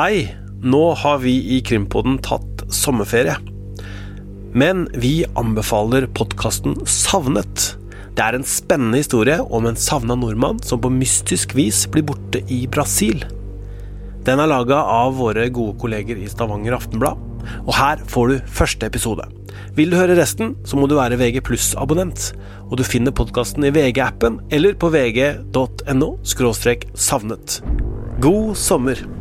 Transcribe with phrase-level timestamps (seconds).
[0.00, 0.30] Hei!
[0.64, 3.34] Nå har vi i Krimpodden tatt sommerferie.
[4.56, 7.66] Men vi anbefaler podkasten Savnet.
[8.16, 12.40] Det er en spennende historie om en savna nordmann som på mystisk vis blir borte
[12.48, 13.26] i Brasil.
[14.24, 17.20] Den er laga av våre gode kolleger i Stavanger Aftenblad,
[17.66, 19.28] og her får du første episode.
[19.76, 21.44] Vil du høre resten, så må du være VG
[21.76, 22.30] abonnent
[22.70, 27.62] og du finner podkasten i VG-appen eller på vg.no savnet.
[28.24, 29.19] God sommer!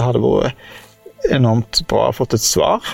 [0.00, 2.86] Det hadde vært enormt bra å fått et svar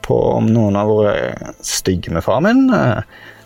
[0.00, 2.62] på om noen har vært stygge med far min.
[2.72, 3.02] Eh,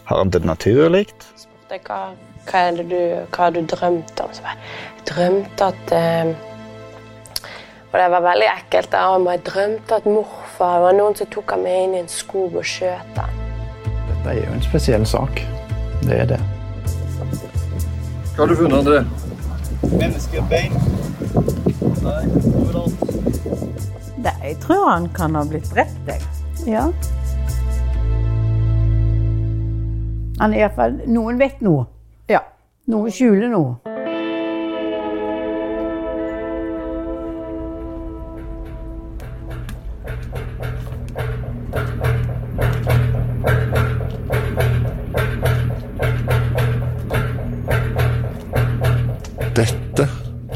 [0.06, 1.08] har han dødd naturlig?
[1.34, 1.98] Spurte hva,
[2.46, 3.00] hva, er det du,
[3.34, 4.30] hva har du drømt om?
[4.30, 4.62] Så jeg
[5.10, 6.30] drømte at eh,
[7.90, 8.94] Og det var veldig ekkelt.
[8.94, 12.10] Der, jeg drømte at morfar det var noen som tok ham med inn i en
[12.14, 13.44] skog og skjøt ham.
[13.90, 15.42] Dette er jo en spesiell sak.
[16.06, 16.42] Det er det.
[18.34, 19.02] Hva har du funnet, André?
[19.92, 20.72] Menneskebein.
[22.04, 23.04] Nei, overalt.
[24.16, 26.20] Nei, jeg tror han kan ha blitt drept, jeg.
[26.66, 26.88] Ja.
[30.40, 31.86] Han er iallfall Noen vet noe.
[32.28, 32.40] Ja.
[32.90, 33.93] Noen skjuler noe.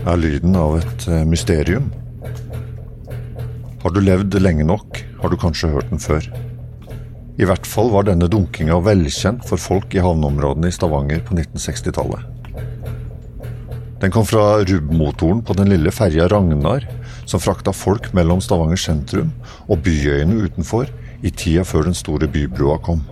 [0.08, 1.90] Er lyden av et eh, mysterium.
[3.82, 6.24] Har du levd lenge nok, har du kanskje hørt den før.
[7.38, 12.24] I hvert fall var denne dunkinga velkjent for folk i havneområdene i Stavanger på 1960-tallet.
[14.02, 16.86] Den kom fra rubbmotoren på den lille ferja Ragnar,
[17.26, 19.32] som frakta folk mellom Stavanger sentrum
[19.66, 20.90] og byøyene utenfor
[21.22, 23.02] i tida før den store bybrua kom.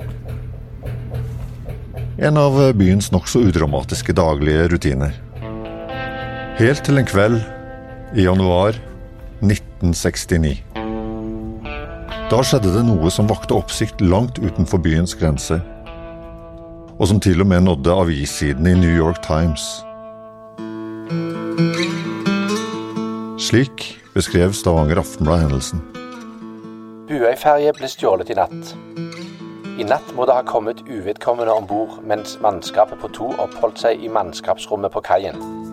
[2.17, 5.26] En av byens nokså udramatiske daglige rutiner.
[6.57, 7.35] Helt til en kveld
[8.17, 8.79] i januar
[9.45, 10.63] 1969.
[12.31, 15.61] Da skjedde det noe som vakte oppsikt langt utenfor byens grenser,
[16.97, 19.67] og som til og med nådde avissidene i New York Times.
[23.51, 25.85] Slik beskrev Stavanger Aftenblad hendelsen.
[27.13, 28.75] Buøyferje ble stjålet i natt.
[29.77, 34.01] I natt må det ha kommet uvedkommende om bord mens mannskapet på to oppholdt seg
[34.01, 35.66] i mannskapsrommet på kaien.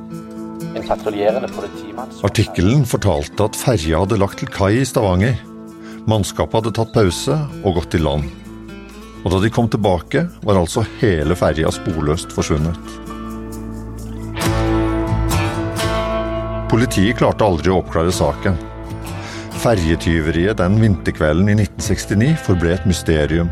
[2.23, 5.37] Artikkelen fortalte at ferja hadde lagt til kai i Stavanger.
[6.09, 8.27] Mannskapet hadde tatt pause og gått i land.
[9.23, 12.99] Og da de kom tilbake, var altså hele ferja sporløst forsvunnet.
[16.73, 18.57] Politiet klarte aldri å oppklare saken.
[19.63, 23.51] Ferjetyveriet den vinterkvelden i 1969 forble et mysterium.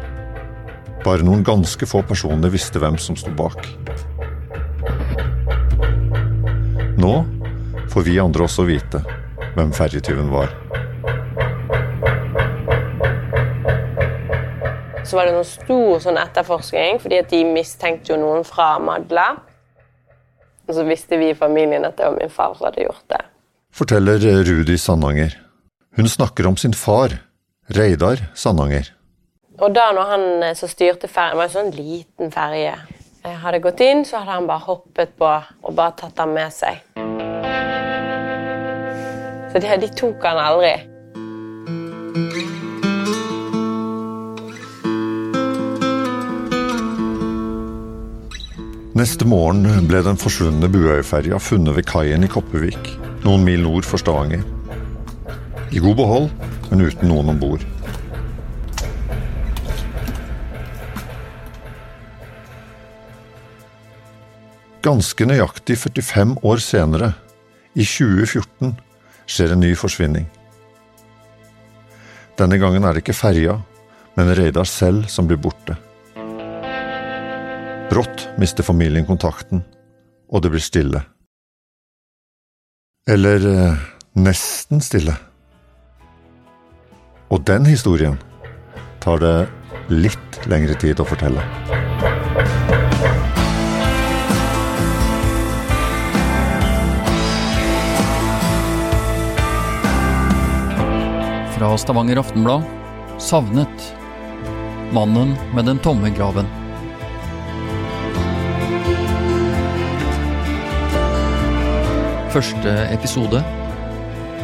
[1.05, 3.61] Bare noen ganske få personer visste hvem som sto bak.
[7.01, 7.25] Nå
[7.89, 8.99] får vi andre også vite
[9.55, 10.51] hvem ferjetyven var.
[15.07, 19.31] Så var det noen stor sånn etterforskning, fordi de mistenkte jo noen fra Madla.
[20.67, 23.23] Og så visste vi i familien at det var min far som hadde gjort det.
[23.73, 25.39] Forteller Rudi Sandanger.
[25.97, 27.17] Hun snakker om sin far,
[27.71, 28.93] Reidar Sandanger.
[29.57, 32.77] Og da når han eh, som styrte ferjen, var en sånn liten ferje,
[33.23, 36.53] eh, hadde gått inn, så hadde han bare hoppet på og bare tatt ham med
[36.53, 36.81] seg.
[39.51, 40.77] Så de, de tok han aldri.
[48.91, 52.91] Neste morgen ble den forsvunne Buøyferja funnet ved kaien i Koppevik,
[53.23, 54.43] noen mil nord for Stavanger.
[55.71, 56.27] I god behold,
[56.69, 57.63] men uten noen om bord.
[64.81, 67.11] Ganske nøyaktig 45 år senere,
[67.77, 68.73] i 2014,
[69.29, 70.25] skjer en ny forsvinning.
[72.39, 73.59] Denne gangen er det ikke ferja,
[74.17, 75.77] men Reidar selv som blir borte.
[77.91, 79.61] Brått mister familien kontakten,
[80.31, 81.03] og det blir stille.
[83.05, 83.85] Eller eh,
[84.17, 85.13] nesten stille.
[87.29, 88.17] Og den historien
[89.03, 89.35] tar det
[89.93, 91.45] litt lengre tid å fortelle.
[101.61, 102.63] Fra Stavanger Aftenblad
[103.17, 103.95] Savnet.
[104.91, 106.47] Mannen med den tomme graven.
[112.33, 113.43] Første episode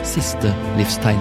[0.06, 1.18] Siste livstegn.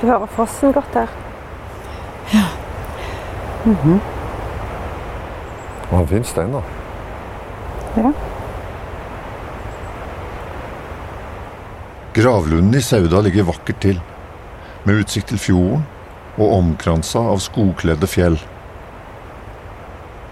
[0.00, 1.25] Du hører frossen godt
[3.66, 4.00] her.
[5.82, 6.62] Det var en fin stein, da.
[7.96, 8.12] Ja.
[12.16, 14.00] Gravlunden i Sauda ligger vakkert til,
[14.84, 15.84] med utsikt til fjorden
[16.36, 18.38] og omkransa av skogkledde fjell.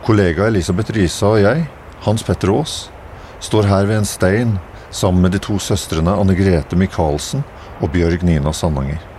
[0.05, 1.67] Kollega Elisabeth Risa og jeg,
[2.05, 2.77] Hans Petter Aas,
[3.41, 4.59] står her ved en stein
[4.91, 7.45] sammen med de to søstrene Anne Grete Michaelsen
[7.81, 9.14] og Bjørg Nina Sandanger.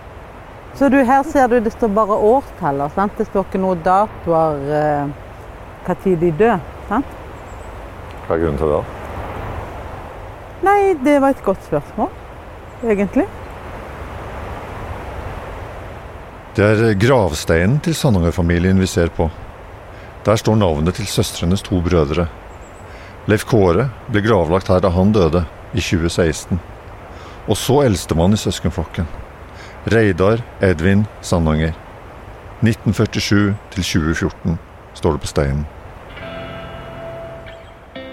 [0.76, 2.92] Så du, her ser du det står bare årsteller.
[2.92, 3.16] sant?
[3.16, 6.60] Det står ikke noe datoer eh, tid de døde.
[6.90, 7.16] sant?
[8.26, 8.82] Hva er grunnen til det?
[10.66, 12.12] Nei, det var et godt spørsmål,
[12.84, 13.24] egentlig.
[16.56, 19.30] Det er gravsteinen til Sandanger-familien vi ser på.
[20.26, 22.28] Der står navnet til søstrenes to brødre.
[23.28, 26.60] Leif Kåre ble gravlagt her da han døde, i 2016.
[27.46, 29.06] Og så eldstemann i søskenflokken.
[29.86, 31.76] Reidar Edvin Sandanger.
[32.58, 34.56] 1947 til 2014,
[34.98, 35.60] står det på steinen.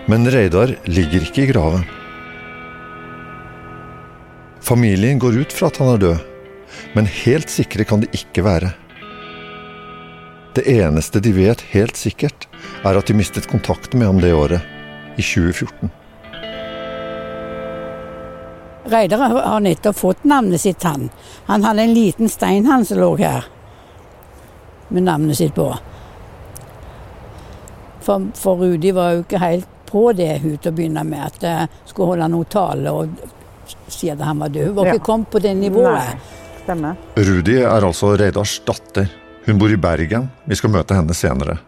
[0.05, 1.87] Men Reidar ligger ikke i graven.
[4.61, 6.21] Familien går ut fra at han er død,
[6.93, 8.69] men helt sikre kan de ikke være.
[10.53, 12.45] Det eneste de vet helt sikkert,
[12.85, 14.61] er at de mistet kontakten med ham det året,
[15.17, 15.89] i 2014.
[18.93, 21.09] Reidar har nettopp fått navnet sitt, han.
[21.49, 23.45] Han hadde en liten stein han som lå her,
[24.93, 25.71] med navnet sitt på.
[28.03, 31.45] For, for Rudi var jo ikke helt på det hun til å begynne med, at
[31.47, 33.27] jeg skulle holde noen tale og
[33.87, 34.71] si at han var død.
[34.71, 34.95] Hun var Ja.
[34.95, 35.93] ikke kommet på det nivået.
[35.93, 36.97] Nei, stemmer.
[37.15, 39.07] Rudi er altså Reidars datter.
[39.45, 40.29] Hun bor i Bergen.
[40.47, 41.59] Vi skal møte henne senere.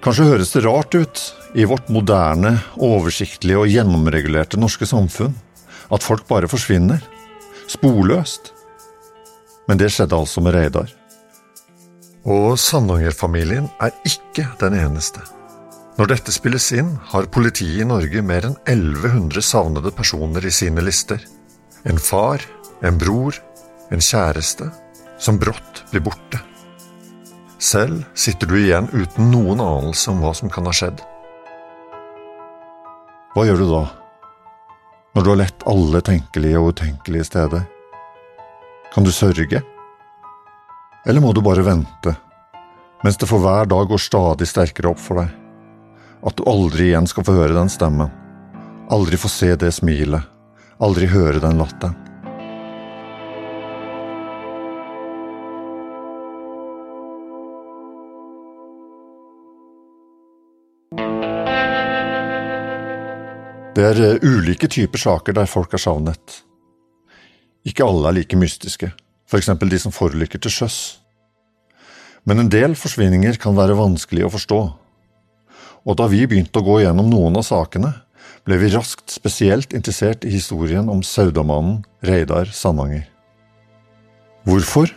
[0.00, 1.22] Kanskje høres det rart ut
[1.54, 5.34] i vårt moderne, oversiktlige og gjennomregulerte norske samfunn
[5.90, 7.02] at folk bare forsvinner.
[7.70, 8.52] Sporløst.
[9.68, 10.90] Men det skjedde altså med Reidar.
[12.28, 15.22] Og Sandanger-familien er ikke den eneste.
[15.98, 20.84] Når dette spilles inn, har politiet i Norge mer enn 1100 savnede personer i sine
[20.84, 21.20] lister.
[21.84, 22.44] En far,
[22.82, 23.36] en bror,
[23.90, 24.70] en kjæreste
[25.20, 26.40] som brått blir borte.
[27.60, 31.02] Selv sitter du igjen uten noen anelse om hva som kan ha skjedd.
[33.34, 33.82] Hva gjør du da,
[35.14, 37.64] når du har lett alle tenkelige og utenkelige steder?
[38.94, 39.62] Kan du sørge?
[41.06, 42.14] Eller må du bare vente,
[43.02, 45.32] mens det for hver dag går stadig sterkere opp for deg?
[46.26, 48.10] At du aldri igjen skal få høre den stemmen,
[48.92, 50.26] aldri få se det smilet,
[50.82, 51.96] aldri høre den latteren.
[63.70, 66.40] Det er eh, ulike typer saker der folk er savnet.
[67.62, 68.90] Ikke alle er like mystiske,
[69.30, 69.50] f.eks.
[69.60, 70.78] de som forulykker til sjøs.
[72.26, 74.60] Men en del forsvinninger kan være vanskelig å forstå.
[75.86, 77.94] Og da vi begynte å gå gjennom noen av sakene,
[78.44, 83.06] ble vi raskt spesielt interessert i historien om Saudamannen Reidar Sandanger.
[84.48, 84.90] Hvorfor?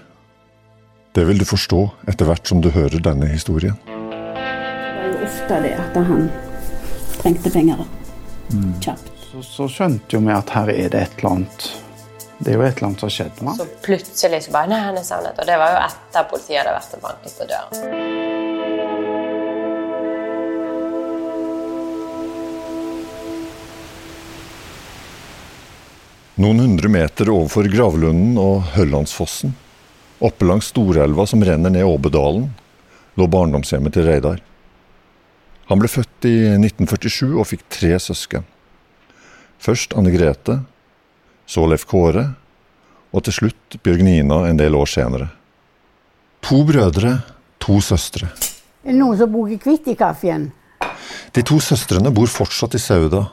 [1.13, 3.77] Det vil du forstå etter hvert som du hører denne historien.
[3.86, 6.32] Det var jo ofte det at han
[7.20, 7.84] trengte penger.
[8.82, 9.12] Kjapt.
[9.32, 11.64] Så, så skjønte jo vi at her er det et eller annet
[12.38, 14.82] Det er jo et eller annet som har skjedd med Så plutselig så bare Nei,
[14.84, 15.40] han er savnet.
[15.40, 18.22] Og det var jo etter politiet hadde vært og banket på døren.
[26.44, 29.54] Noen hundre meter overfor Gravlunden og Høllandsfossen,
[30.18, 32.48] oppe langs Storelva som renner ned Åbedalen,
[33.22, 34.42] lå barndomshjemmet til Reidar.
[35.70, 38.43] Han ble født i 1947 og fikk tre søsken.
[39.63, 40.60] Først Anne Grete,
[41.48, 42.34] så Leif Kåre,
[43.13, 45.29] og til slutt Bjørg Nina en del år senere.
[46.43, 47.15] To brødre,
[47.63, 48.27] to søstre.
[48.84, 50.50] Er det noen som bruker kvitt i kaffen?
[51.34, 53.24] De to søstrene bor fortsatt i Sauda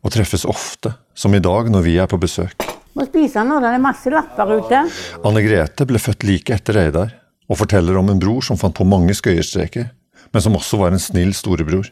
[0.00, 2.68] og treffes ofte, som i dag når vi er på besøk.
[2.94, 4.84] Må spise nå, det er masse lapper ute.
[5.26, 7.16] Anne Grete ble født like etter Reidar,
[7.50, 9.90] og forteller om en bror som fant på mange skøyestreker,
[10.30, 11.90] men som også var en snill storebror.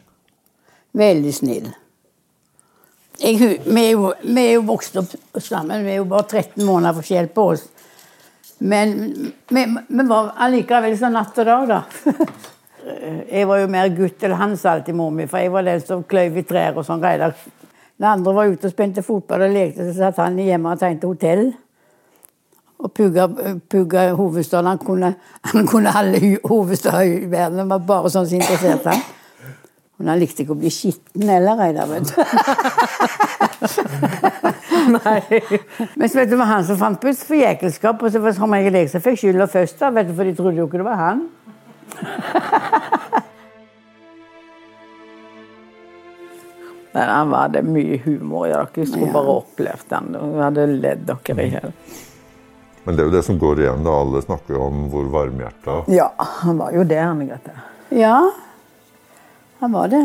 [0.97, 1.69] Veldig snill.
[3.19, 6.63] Jeg, vi, er jo, vi er jo vokst opp sammen, vi er jo bare 13
[6.63, 7.65] måneder forskjell på oss.
[8.59, 8.95] Men
[9.47, 11.83] vi, vi var allikevel sånn natt og dag, da.
[13.29, 15.99] Jeg var jo mer gutt, eller hans alltid mor mi, for jeg var den som
[16.09, 17.35] kløyv i trær og sånn greier.
[17.99, 21.09] Den andre var ute og spente fotball og lekte, så satt han hjemme og tegnte
[21.11, 21.43] hotell.
[22.79, 23.25] Og pugga,
[23.69, 24.67] pugga hovedstaden.
[24.71, 25.13] Han kunne,
[25.53, 27.59] han kunne alle hovedstader i verden.
[27.59, 29.01] Han var bare sånn som interesserte ham.
[29.99, 32.13] Men han likte ikke å bli skitten heller, Reidar, vet du.
[35.99, 38.39] Men så vet du, det var han som fant på forjekelskap, og så var det
[38.53, 40.87] regel jeg som fikk skylda først, da, vet du, for de trodde jo ikke det
[40.87, 41.19] var han.
[46.93, 48.85] Men han hadde mye humor i dere.
[48.87, 49.13] Skulle Ja.
[49.13, 50.05] bare opplevd den.
[50.35, 51.71] Vi hadde ledd dere i hjel.
[52.83, 53.83] Men det er jo det som går igjen.
[53.83, 57.51] da Alle snakker om hvor varmhjerta Ja, han var jo det, Anne Grete.
[57.89, 58.31] Ja,
[59.59, 60.03] han var det.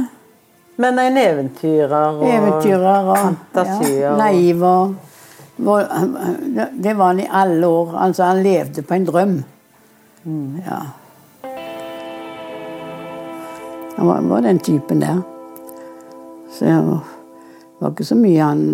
[0.77, 4.01] Men en eventyrer og Eventyrer og fantasier.
[4.09, 4.95] ja, naiv og
[5.57, 7.93] Det var han i alle år.
[7.97, 9.37] Altså, han levde på en drøm.
[10.67, 10.81] Ja.
[13.97, 15.21] Han var, var den typen der.
[16.51, 17.01] Så det
[17.79, 18.65] var ikke så mye han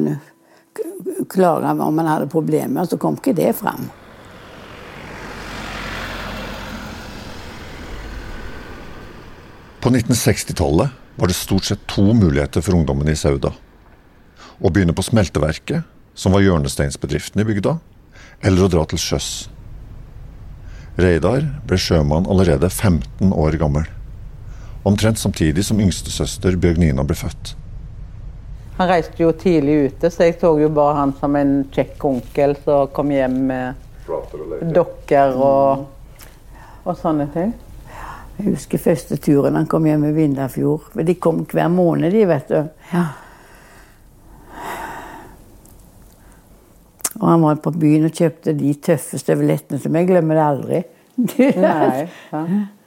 [1.30, 3.87] k- klaga om han hadde problemer, så kom ikke det fram.
[9.80, 13.52] På 1960-tallet var det stort sett to muligheter for ungdommen i Sauda.
[14.60, 17.78] Å begynne på smelteverket, som var hjørnesteinsbedriften i bygda,
[18.44, 19.30] eller å dra til sjøs.
[21.00, 23.87] Reidar ble sjømann allerede 15 år gammel.
[24.84, 27.54] Omtrent samtidig som yngstesøster Bjørgnina ble født.
[28.80, 32.54] Han reiste jo tidlig ute, så jeg så jo bare han som en kjekk onkel
[32.64, 35.82] som kom hjem med dokker og,
[36.87, 37.50] og sånne ting.
[38.38, 40.94] Jeg husker første turen han kom hjem i Vindafjord.
[40.96, 42.70] De kom hver måned, de, vet du.
[47.20, 50.82] Og han var på byen og kjøpte de tøffe støvlettene som jeg glemmer det aldri.
[51.20, 52.42] Nei, ja.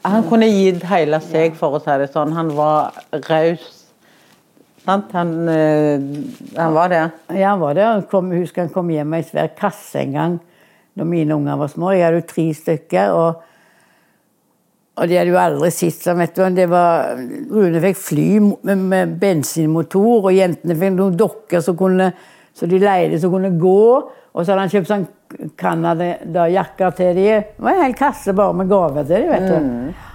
[0.09, 2.33] Han kunne gitt hele seg, for å si det sånn.
[2.33, 2.97] Han var
[3.29, 3.82] raus.
[4.83, 5.13] Sant?
[5.15, 6.01] Han, eh,
[6.57, 7.03] han var det.
[7.31, 7.85] Ja, han var det.
[7.87, 10.37] Han kom, husker han kom hjem med ei svær kasse en gang
[10.93, 11.93] da mine unger var små.
[11.95, 13.17] Jeg hadde jo tre stykker.
[13.17, 13.49] og
[14.93, 16.43] og de hadde jo aldri sett sånn, vet du.
[16.53, 17.15] Det var,
[17.49, 22.11] Rune fikk fly med, med bensinmotor, og jentene fikk noen dokker som kunne,
[22.53, 23.79] så de leide som kunne gå.
[24.33, 25.07] Og så hadde han kjøpt sånn
[25.57, 27.25] Canada-jakker til de.
[27.41, 30.12] Det var en hel kasse bare med gaver til de, vet du.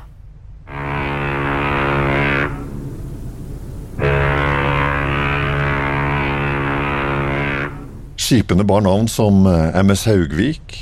[8.29, 10.75] Skipene bar navn som eh, MS Haugvik,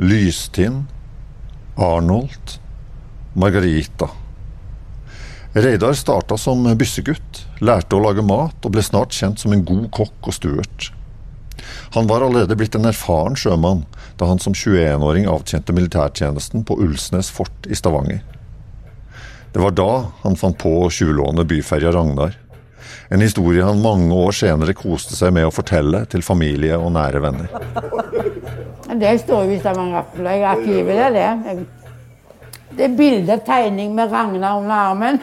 [0.00, 0.86] Lystind,
[1.76, 2.54] Arnold,
[3.34, 4.08] Margarita.
[5.52, 9.90] Reidar starta som byssegutt, lærte å lage mat og ble snart kjent som en god
[9.92, 10.88] kokk og stuert.
[11.98, 13.84] Han var allerede blitt en erfaren sjømann
[14.16, 18.24] da han som 21-åring avtjente militærtjenesten på Ulsnes fort i Stavanger.
[19.52, 19.90] Det var da
[20.24, 22.40] han fant på tjuvlåne byferja Ragnar.
[23.10, 27.20] En historie han mange år senere koste seg med å fortelle til familie og nære
[27.22, 27.48] venner.
[28.98, 30.94] Det står jo i Stavanger i arkivet.
[30.96, 31.66] Det er det.
[32.76, 35.20] Det er bilde, tegning med Ragnar under armen.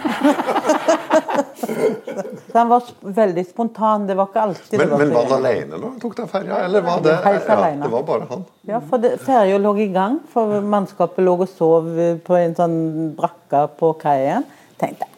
[2.53, 2.87] Så han var
[3.19, 4.07] veldig spontan.
[4.07, 6.99] Det var ikke alltid det var så- alene når han tok den ferja, eller var
[7.01, 7.89] det Helt alene.
[7.91, 8.45] var bare han?
[8.67, 11.89] Ja, for ferja lå i gang, for mannskapet lå og sov
[12.25, 14.45] på en sånn brakke på kaien.
[14.79, 15.12] Tenkte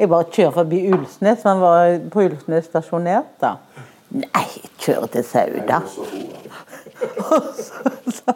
[0.00, 3.56] jeg bare kjører forbi Ulsnes, han var på Ulsnes stasjonert da.
[4.16, 5.82] Nei, jeg kjører til Sauda.
[7.26, 8.34] og, så, så,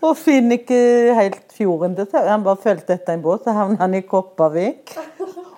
[0.00, 0.78] og finner ikke
[1.18, 2.30] helt fjorden til Sauda.
[2.30, 4.94] Han bare fulgte etter en båt, så havnet han i Kopervik.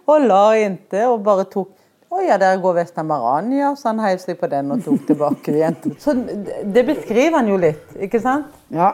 [0.09, 1.77] Og la inntil og bare tok
[2.13, 5.79] å ja, der går Vestamarania, så han heiv seg på den og tok tilbake igjen.
[6.01, 8.53] Så det beskriver han jo litt, ikke sant?
[8.73, 8.91] Ja.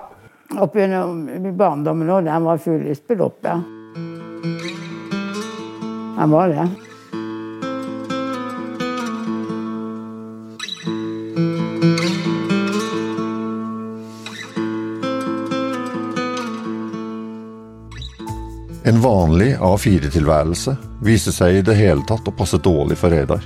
[0.59, 2.31] Opp gjennom i barndommen òg.
[2.31, 3.59] Han var fulllyst opp, ja.
[6.19, 6.69] Han var det.
[18.85, 23.45] En vanlig A4-tilværelse viser seg i det hele tatt å passe dårlig for Reidar.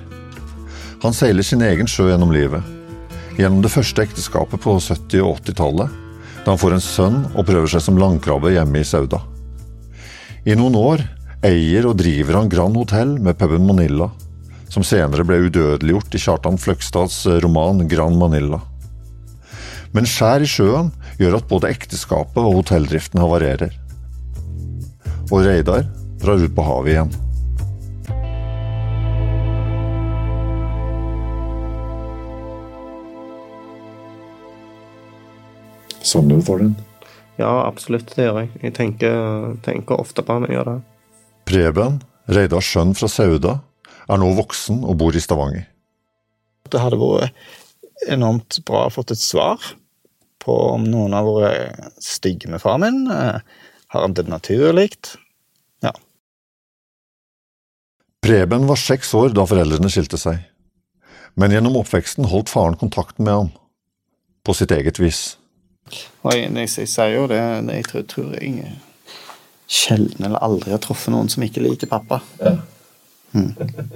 [1.03, 2.65] Han seiler sin egen sjø gjennom livet.
[3.37, 5.99] Gjennom det første ekteskapet på 70- og 80-tallet,
[6.45, 9.21] da han får en sønn og prøver seg som landkrabbe hjemme i Sauda.
[10.49, 11.05] I noen år
[11.43, 14.09] eier og driver han Grand Hotell med puben Manila,
[14.71, 18.61] som senere ble udødeliggjort i Kjartan Fløgstads roman Grand Manila.
[19.93, 23.75] Men skjær i sjøen gjør at både ekteskapet og hotelldriften havarerer
[25.33, 25.87] og Reidar
[26.23, 27.13] drar ut på havet igjen.
[36.03, 36.89] Savner du faren din?
[37.41, 38.51] Ja, absolutt, det gjør jeg.
[38.63, 40.81] Jeg tenker, tenker ofte på han når jeg gjør det.
[41.49, 43.59] Preben, Reidars sønn fra Sauda,
[44.09, 45.67] er nå voksen og bor i Stavanger.
[46.71, 47.35] Det hadde vært
[48.11, 49.63] enormt bra å fått et svar
[50.43, 53.05] på om noen har vært stygge med far min.
[53.11, 53.41] Eh,
[53.93, 54.89] Har han det naturlig?
[55.85, 55.93] Ja.
[58.25, 60.39] Preben var seks år da foreldrene skilte seg,
[61.37, 63.51] men gjennom oppveksten holdt faren kontakten med ham,
[64.47, 65.37] på sitt eget vis.
[65.93, 68.73] Jeg, jeg sier jo det, jeg tror, tror jeg
[69.73, 72.21] sjelden eller aldri har truffet noen som ikke liker pappa.
[73.33, 73.49] Mm.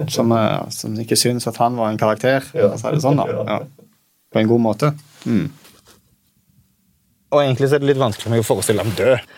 [0.09, 3.21] Som, eh, som ikke syns at han var en karakter, for å si det sånn,
[3.21, 3.27] da.
[3.45, 3.59] Ja.
[4.33, 4.91] På en god måte.
[5.29, 5.45] Mm.
[7.35, 9.33] Og egentlig så er det litt vanskelig for meg å forestille ham død.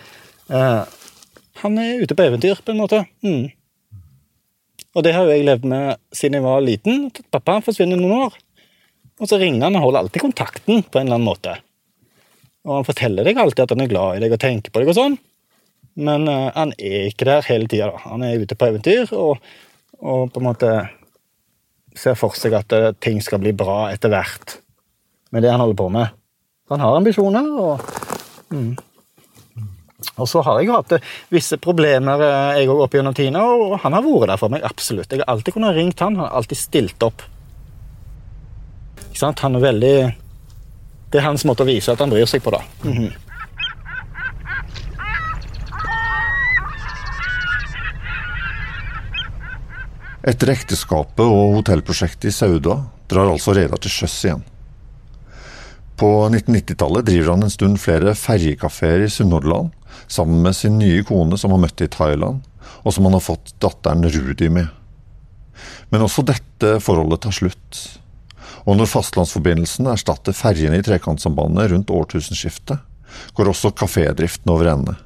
[0.56, 0.98] Eh,
[1.64, 3.04] han er ute på eventyr, på en måte.
[3.26, 3.50] Mm.
[4.96, 7.10] Og det har jo jeg levd med siden jeg var liten.
[7.10, 8.38] at Pappa forsvinner noen år.
[9.20, 11.58] Og så ringer han og holder alltid kontakten på en eller annen måte.
[12.68, 14.92] Og han forteller deg alltid at han er glad i deg og tenker på deg
[14.94, 15.18] og sånn.
[16.00, 17.92] Men uh, han er ikke der hele tida.
[18.06, 19.40] Han er ute på eventyr og,
[20.00, 20.74] og på en måte
[22.00, 24.60] ser for seg at uh, ting skal bli bra etter hvert
[25.36, 26.16] med det han holder på med.
[26.68, 27.50] Så han har ambisjoner.
[27.60, 28.72] og mm.
[30.20, 33.98] Og så har jeg hatt uh, visse problemer jeg òg opp gjennom tidene, og han
[33.98, 34.64] har vært der for meg.
[34.64, 35.12] absolutt.
[35.12, 37.26] Jeg har alltid kunnet ringt han, han har alltid stilt opp.
[39.10, 39.42] Ikke sant?
[39.44, 39.96] Han er veldig
[41.10, 42.62] Det er hans måte å vise at han bryr seg på, da.
[42.86, 43.29] Mhm.
[50.28, 54.42] Etter ekteskapet og hotellprosjektet i Sauda drar altså Reidar til sjøs igjen.
[56.00, 59.72] På 1990-tallet driver han en stund flere ferjekafeer i Sunnhordland,
[60.12, 62.44] sammen med sin nye kone som han møtte i Thailand,
[62.84, 64.68] og som han har fått datteren Rudi med.
[65.92, 67.82] Men også dette forholdet tar slutt.
[68.68, 72.80] Og når fastlandsforbindelsen erstatter ferjene i Trekantsambandet rundt årtusenskiftet,
[73.36, 75.00] går også kafédriften over ende.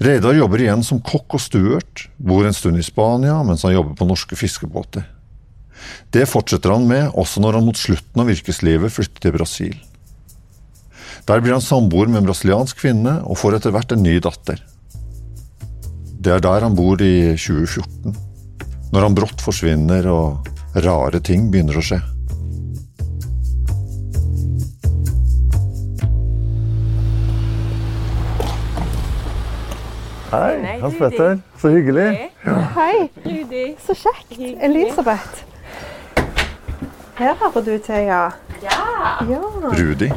[0.00, 3.98] Reidar jobber igjen som kokk og stuert, bor en stund i Spania mens han jobber
[3.98, 5.04] på norske fiskebåter.
[6.12, 9.76] Det fortsetter han med også når han mot slutten av yrkeslivet flytter til Brasil.
[11.28, 14.62] Der blir han samboer med en brasiliansk kvinne og får etter hvert en ny datter.
[16.20, 18.16] Det er der han bor i 2014,
[18.92, 22.00] når han brått forsvinner og rare ting begynner å skje.
[30.30, 31.38] Hei, Hans Petter.
[31.58, 32.30] Så hyggelig.
[32.76, 33.08] Hei.
[33.86, 34.36] Så kjekt.
[34.62, 35.44] Elisabeth.
[37.18, 38.20] Her hører du til, ja.
[38.62, 38.76] Ja.
[39.74, 40.10] Rudi,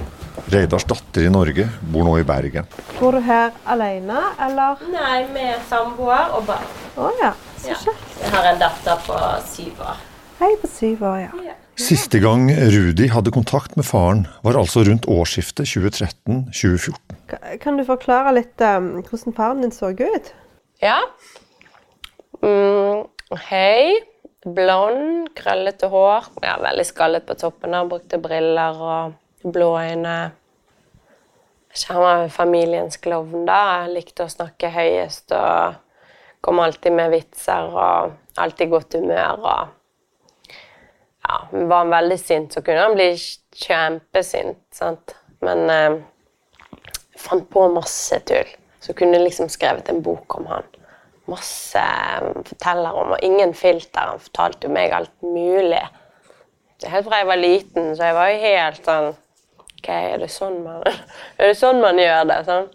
[0.54, 2.68] Reidars datter i Norge, bor nå i Bergen.
[3.00, 4.80] Bor du her alene, eller?
[4.94, 6.70] Nei, med samboer og barn.
[6.98, 7.34] Å ja.
[7.58, 7.76] Så Ja.
[7.82, 8.08] kjekt.
[8.22, 9.98] Jeg har en datter på syv år.
[10.40, 11.54] Hei på syv år, ja.
[11.74, 17.00] Siste gang Rudi hadde kontakt med faren, var altså rundt årsskiftet 2013-2014.
[17.64, 20.30] Kan du forklare litt um, hvordan faren din så ut?
[20.84, 21.00] Ja.
[22.46, 23.10] Mm,
[23.50, 24.06] hei.
[24.44, 26.30] Blond, krøllete hår.
[26.44, 27.74] Ja, veldig skallet på toppen.
[27.74, 30.18] Han Brukte briller og blå øyne.
[31.90, 33.62] Han var familiens klovn, da.
[33.82, 35.80] Jeg likte å snakke høyest og
[36.44, 39.40] kom alltid med vitser og alltid godt humør.
[39.42, 39.80] og
[41.24, 43.12] ja, Var han veldig sint, så kunne han bli
[43.56, 44.62] kjempesint.
[44.76, 45.16] sant?
[45.44, 45.98] Men eh,
[47.20, 48.50] fant på masse tull.
[48.84, 50.68] Så kunne jeg liksom skrevet en bok om han.
[51.32, 54.14] Masse eh, forteller om, og ingen filter.
[54.14, 55.84] Han fortalte jo meg alt mulig.
[56.84, 59.14] Helt fra jeg var liten, så jeg var jo helt sånn
[59.84, 60.84] Ok, er det sånn man,
[61.40, 62.40] er det sånn man gjør det?
[62.48, 62.68] sånn?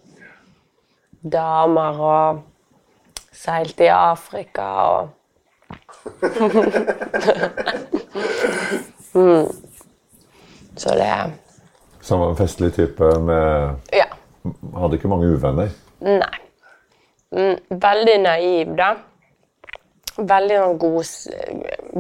[1.35, 2.41] Damer og
[3.37, 5.13] seilte i Afrika og
[9.15, 9.47] mm.
[10.79, 11.33] Så det
[12.01, 14.07] Så han var en festlig type med Ja.
[14.79, 15.69] Hadde ikke mange uvenner.
[16.01, 16.39] Nei.
[17.35, 18.95] Mm, veldig naiv, da.
[20.17, 21.11] Veldig sånn god,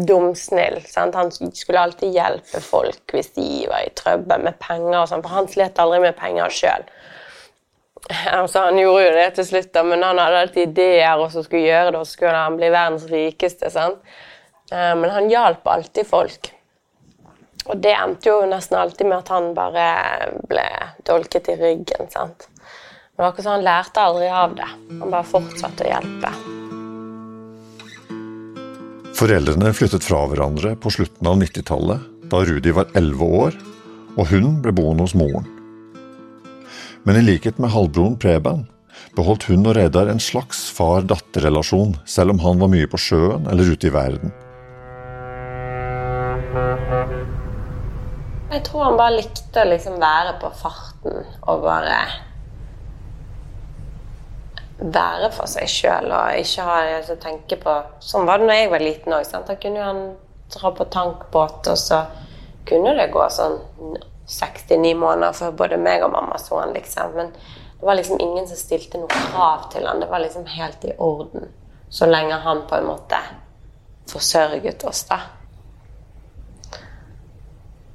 [0.09, 0.79] dumsnill.
[0.89, 1.19] Sant?
[1.19, 5.05] Han skulle alltid hjelpe folk hvis de var i trøbbel med penger.
[5.11, 6.89] sånn, For han slet aldri med penger sjøl.
[8.09, 11.43] Altså, han gjorde jo det til slutt, da, men han hadde alltid ideer og så
[11.45, 13.71] skulle gjøre det, og så skulle han bli verdens rikeste.
[13.75, 13.99] sant?
[14.73, 16.53] Eh, Men han hjalp alltid folk.
[17.69, 19.89] Og det endte jo nesten alltid med at han bare
[20.49, 20.65] ble
[21.05, 22.09] dolket i ryggen.
[22.11, 22.49] sant?
[22.49, 24.71] Men det var ikke sånn, han lærte aldri av det.
[25.01, 26.33] Han bare fortsatte å hjelpe.
[29.19, 33.57] Foreldrene flyttet fra hverandre på slutten av 90-tallet, da Rudi var 11 år,
[34.15, 35.58] og hun ble boende hos moren.
[37.09, 38.67] Men i likhet med halvbroren Preben
[39.17, 43.71] beholdt hun og Reidar en slags far-datter-relasjon, selv om han var mye på sjøen eller
[43.73, 44.35] ute i verden.
[48.53, 51.97] Jeg tror han bare likte å liksom være på farten og bare
[54.79, 58.61] være for seg sjøl og ikke ha det å tenke på Sånn var det når
[58.61, 59.33] jeg var liten òg.
[59.49, 60.05] Da kunne han
[60.53, 62.05] dra på tankbåt, og så
[62.69, 63.57] kunne det gå sånn
[64.29, 67.15] 69 måneder før både meg og mamma så han, liksom.
[67.17, 67.33] Men
[67.81, 70.01] det var liksom ingen som stilte noe krav til han.
[70.01, 71.49] Det var liksom helt i orden.
[71.89, 73.21] Så lenge han på en måte
[74.13, 75.21] forsørget oss, da.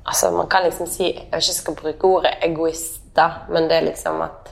[0.03, 3.77] Altså, man kan liksom si Jeg vet ikke skal bruke ordet egoist, da, men det
[3.77, 4.49] er liksom at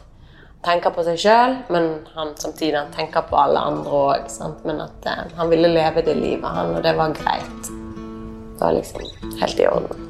[0.61, 4.27] han tenker på seg sjøl, men han samtidig han tenker på alle andre òg.
[4.63, 7.71] Men at eh, han ville leve det livet, han, og det var greit.
[7.71, 9.01] Det var liksom
[9.41, 10.05] helt i orden.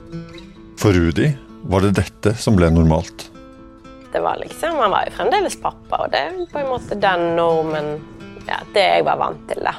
[0.82, 1.30] For Rudi
[1.64, 3.28] var det dette som ble normalt.
[4.12, 7.36] Det var liksom, Han var jo fremdeles pappa, og det er på en måte den
[7.38, 7.94] normen
[8.48, 9.76] ja, Det jeg var vant til, da.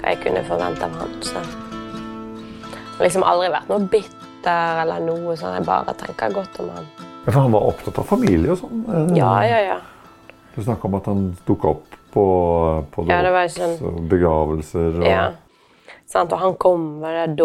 [0.00, 1.12] Hva jeg kunne forvente av han.
[1.22, 1.42] Så.
[2.66, 5.58] Jeg har liksom aldri vært noe bitter eller noe sånn.
[5.58, 6.88] Jeg bare tenker godt om han.
[7.26, 8.84] Ja, For han var opptatt av familie og sånn?
[8.88, 9.16] eh.
[9.18, 9.78] Ja, ja, ja.
[10.54, 12.24] Du snakka om at han dukka opp på,
[12.94, 15.26] på Ja, det sånn- og begravelser og ja.
[16.06, 16.32] Sant?
[16.32, 17.36] Og han kom med det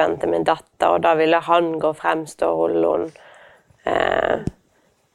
[0.00, 3.10] dåpen til min datter, og da ville han gå fremst og holde henne
[3.84, 4.46] eh,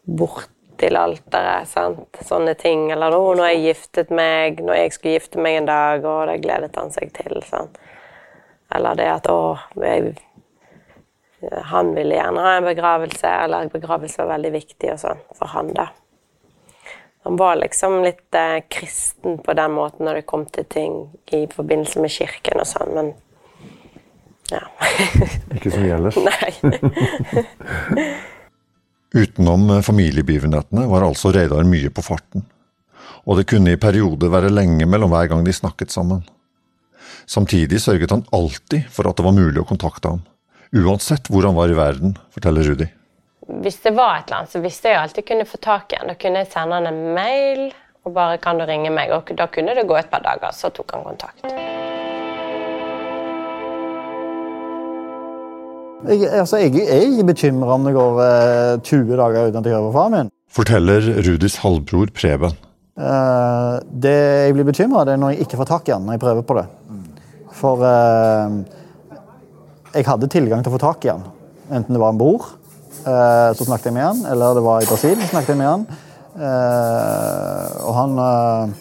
[0.06, 1.67] bort til alteret.
[1.67, 2.17] sant?
[2.21, 2.91] Sånne ting.
[2.91, 6.41] Eller nå når jeg giftet meg, når jeg skulle gifte meg en dag, og det
[6.43, 7.41] gledet han seg til.
[7.43, 7.78] sant?
[8.76, 10.15] Eller det at å, jeg,
[11.71, 15.71] han ville gjerne ha en begravelse, eller begravelse var veldig viktig og sånn for han,
[15.74, 15.91] da.
[17.26, 20.98] Han var liksom litt eh, kristen på den måten når det kom til ting
[21.34, 23.08] i forbindelse med kirken og sånn, men
[24.51, 24.62] ja.
[25.55, 26.17] Ikke som ellers.
[26.21, 26.49] Nei.
[29.15, 32.45] Utenom eh, familiebegivenhetene var altså Reidar mye på farten.
[33.25, 36.25] Og det kunne i perioder være lenge mellom hver gang de snakket sammen.
[37.25, 40.21] Samtidig sørget han alltid for at det var mulig å kontakte ham.
[40.75, 42.89] Uansett hvor han var i verden, forteller Rudi.
[43.63, 46.10] Hvis det var et eller annet, så visste jeg alltid kunne få tak i ham.
[46.12, 47.67] Da kunne jeg sende han en mail
[48.05, 50.69] og bare 'kan du ringe meg?' Og da kunne det gå et par dager, så
[50.69, 51.94] tok han kontakt.
[56.06, 59.70] Jeg, altså, jeg, jeg er ikke bekymra om det går eh, 20 dager uten at
[59.70, 60.32] jeg hører fra faren min.
[60.56, 62.56] Forteller Rudis halvbror Preben.
[62.96, 63.74] Eh,
[64.06, 64.15] det
[64.46, 66.60] jeg blir bekymra er når jeg ikke får tak i han når jeg prøver på
[66.60, 66.65] det.
[67.56, 68.56] For eh,
[69.96, 71.26] jeg hadde tilgang til å få tak i han.
[71.74, 72.50] Enten det var en bror,
[73.02, 75.72] eh, så snakket jeg med han, eller det var i Brasil, så snakket jeg med
[75.72, 75.86] han.
[76.36, 78.76] Eh, og han eh,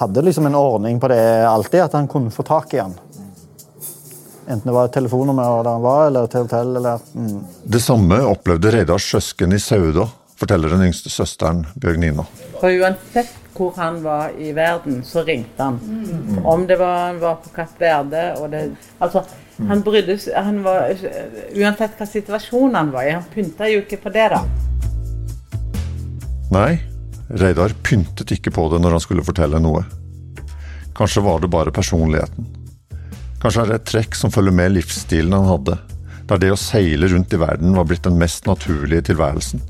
[0.00, 2.96] hadde liksom en ordning på det alltid, at han kunne få tak i han.
[4.48, 7.40] Enten det var et telefonnummer der han var, eller til hotell, eller mm.
[7.68, 10.06] Det samme opplevde Reidars søsken i Sauda,
[10.40, 12.24] forteller den yngste søsteren Bjørg Nina.
[12.56, 15.76] For uansett hvor han var i verden, så ringte han.
[16.46, 18.64] Om det var han var på Kapp Verde og det,
[19.02, 19.24] Altså,
[19.68, 20.94] han brydde seg han var,
[21.58, 24.44] Uansett hva situasjon han var i, han pynta jo ikke på det, da.
[26.54, 26.78] Nei,
[27.28, 29.82] Reidar pyntet ikke på det når han skulle fortelle noe.
[30.96, 32.54] Kanskje var det bare personligheten.
[33.38, 35.76] Kanskje er det et trekk som følger med livsstilen han hadde,
[36.28, 39.62] der det å seile rundt i verden var blitt den mest naturlige tilværelsen.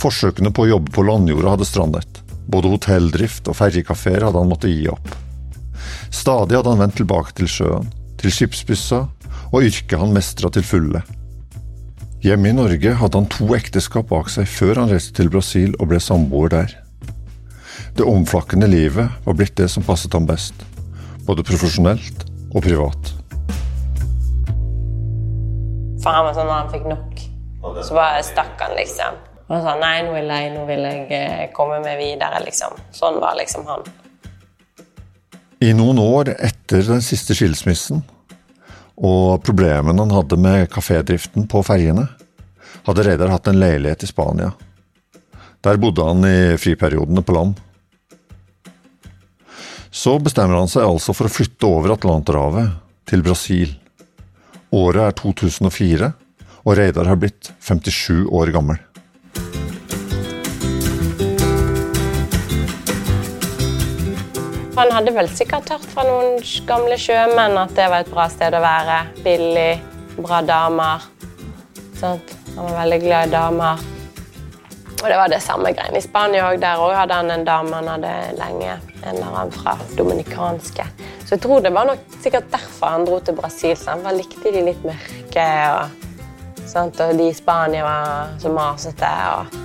[0.00, 2.20] Forsøkene på å jobbe på landjorda hadde strandet.
[2.50, 5.12] Både hotelldrift og ferjekafeer hadde han måttet gi opp.
[6.10, 9.02] Stadig hadde han vendt tilbake til sjøen, til skipsbyssa
[9.50, 11.04] og yrket han mestra til fulle.
[12.24, 15.92] Hjemme i Norge hadde han to ekteskap bak seg før han reiste til Brasil og
[15.92, 16.74] ble samboer der.
[17.96, 20.56] Det omflakkende livet var blitt det som passet ham best,
[21.28, 23.14] både profesjonelt og privat.
[26.00, 27.24] For han var sånn når han fikk nok,
[27.84, 29.18] så bare stakk han, liksom.
[29.50, 32.76] Og sa nei, nå vil jeg nå vil jeg eh, komme meg videre, liksom.
[32.94, 33.84] Sånn var liksom han.
[35.60, 38.00] I noen år etter den siste skilsmissen
[39.00, 42.06] og problemene han hadde med kafédriften på ferjene,
[42.86, 44.52] hadde Reidar hatt en leilighet i Spania.
[45.64, 47.58] Der bodde han i friperiodene på land.
[49.90, 52.76] Så bestemmer han seg altså for å flytte over Atlanterhavet,
[53.10, 53.72] til Brasil.
[54.70, 56.12] Året er 2004,
[56.62, 58.78] og Reidar har blitt 57 år gammel.
[64.78, 66.38] Han hadde vel sikkert hørt fra noen
[66.70, 69.02] gamle sjømenn at det var et bra sted å være.
[69.26, 69.72] Billig,
[70.22, 71.10] bra damer.
[71.98, 72.36] Sant?
[72.54, 73.88] Han var veldig glad i damer.
[75.00, 76.58] Og det var det samme greiene i Spania òg.
[76.60, 78.76] Der òg hadde han en dame han hadde lenge.
[79.00, 80.84] En eller annen fra dominikanske.
[81.24, 83.76] Så jeg tror det var nok sikkert derfor han dro til Brasil.
[83.80, 84.04] Sant?
[84.04, 87.00] Han likte de litt mørke, og, sant?
[87.00, 89.12] og de i Spania var så masete.
[89.38, 89.58] Og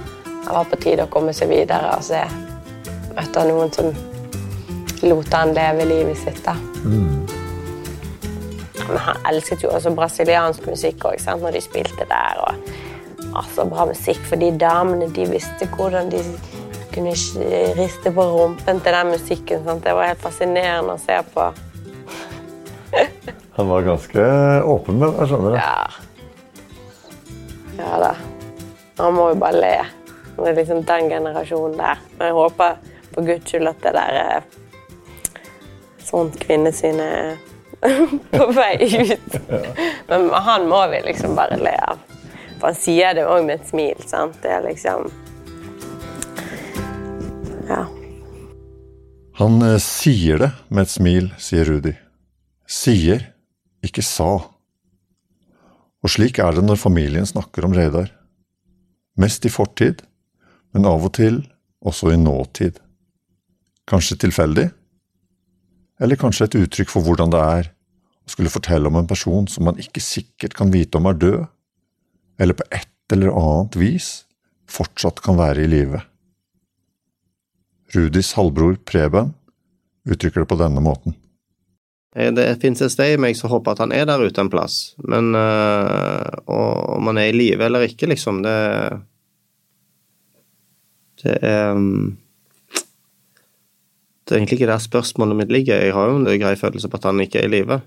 [0.46, 2.22] det var på tide å komme seg videre og se
[3.16, 3.92] han noen som
[5.04, 6.44] lot han leve livet sitt.
[6.46, 6.56] da.
[8.86, 12.44] Men han elsket jo også brasiliansk musikk òg, når de spilte der.
[12.48, 12.85] og
[13.36, 16.24] altså, Bra musikk, for de damene de visste hvordan de
[16.96, 17.12] kunne
[17.76, 19.64] riste på rumpen til den musikken.
[19.66, 19.84] Sant?
[19.84, 21.50] Det var helt fascinerende å se på.
[23.56, 24.26] Han var ganske
[24.64, 25.60] åpen med det, skjønner du.
[25.60, 26.06] Ja.
[27.76, 28.14] Ja da.
[29.00, 29.76] Han må jo bare le.
[30.36, 32.04] Det er liksom den generasjonen der.
[32.18, 32.78] Men jeg håper
[33.12, 34.48] for guds skyld at det der er
[36.06, 37.36] sånt kvinnesyn er
[38.36, 38.76] på vei
[39.12, 39.40] ut.
[40.10, 42.04] Men han må vi liksom bare le av.
[42.60, 44.02] For han sier det òg med et smil.
[44.08, 44.38] sant?
[44.44, 45.10] Det er liksom
[47.70, 47.86] Ja.
[49.36, 51.96] Han eh, sier det med et smil, sier Rudi.
[52.66, 53.26] Sier,
[53.84, 54.30] ikke sa.
[56.06, 58.12] Og slik er det når familien snakker om Reidar.
[59.18, 60.04] Mest i fortid,
[60.72, 61.42] men av og til
[61.86, 62.80] også i nåtid.
[63.90, 64.70] Kanskje tilfeldig?
[66.02, 67.70] Eller kanskje et uttrykk for hvordan det er
[68.26, 71.44] å skulle fortelle om en person som man ikke sikkert kan vite om er død,
[72.40, 74.10] eller på et eller annet vis
[74.72, 76.02] fortsatt kan være i live.
[77.96, 79.34] Rudis halvbror Preben
[80.10, 81.16] uttrykker det på denne måten.
[82.16, 84.52] Eh, Det fins et sted i meg som håper at han er der ute en
[84.52, 89.02] plass, men øh, om han er i live eller ikke, liksom, det
[91.24, 92.18] Det er mm,
[94.26, 95.82] Det er egentlig ikke der spørsmålet mitt ligger.
[95.82, 97.82] Jeg har jo en grei følelse på at han ikke er i live,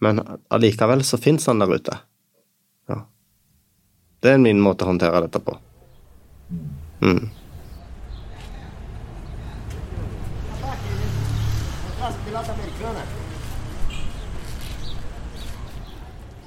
[0.00, 1.98] men allikevel så fins han der ute.
[4.22, 5.56] Det er min måte å håndtere dette på.
[7.02, 7.24] Mm.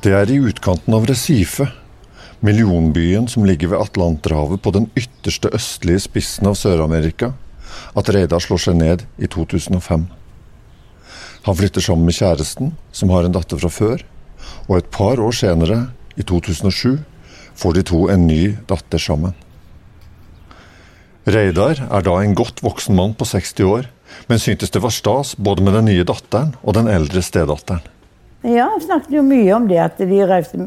[0.05, 1.67] Det er i utkanten av Recife,
[2.45, 7.33] millionbyen som ligger ved Atlanterhavet på den ytterste østlige spissen av Sør-Amerika,
[7.97, 10.05] at Reidar slår seg ned i 2005.
[11.45, 14.05] Han flytter sammen med kjæresten, som har en datter fra før,
[14.69, 15.81] og et par år senere,
[16.15, 17.03] i 2007,
[17.55, 19.35] får de to en ny datter sammen.
[21.25, 23.87] Reidar er da en godt voksen mann på 60 år,
[24.29, 27.81] men syntes det var stas både med den nye datteren og den eldre stedatteren.
[28.45, 30.59] Ja, vi snakket jo mye om det, at de reiste,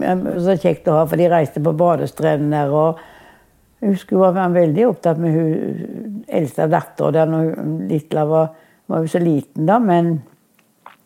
[0.42, 2.72] så kjekt å ha, for de reiste på badestrender.
[2.74, 2.98] og
[3.78, 7.14] Jeg husker hun var veldig opptatt med hun eldste datteren.
[7.14, 7.52] der når
[7.86, 8.50] Litla var,
[8.90, 10.16] var jo så liten, da, men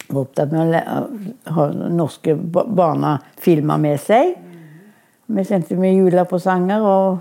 [0.08, 4.32] var opptatt med å ha norske barna filmer med seg.
[5.26, 7.20] Vi sendte mye julepresanger, og,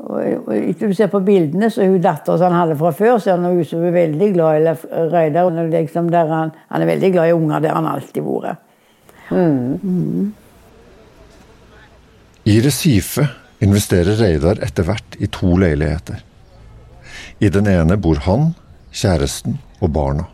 [0.00, 3.18] og, og etter du ser på bildene, så er hun som han hadde fra før,
[3.18, 4.74] så er han som hun er veldig glad i
[5.12, 5.50] Reidar.
[5.74, 8.66] Liksom han, han er veldig glad i unger, der han alltid vært.
[9.30, 10.32] Mm.
[12.50, 13.28] I Recife
[13.62, 16.24] investerer Reidar etter hvert i to leiligheter.
[17.40, 18.54] I den ene bor han,
[18.92, 20.26] kjæresten og barna.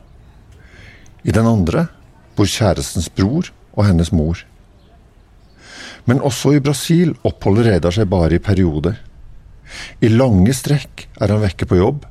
[1.27, 1.89] I den andre
[2.37, 4.39] bor kjærestens bror og hennes mor.
[6.07, 8.95] Men også i Brasil oppholder Reidar seg bare i perioder.
[10.01, 12.05] I lange strekk er han vekke på jobb,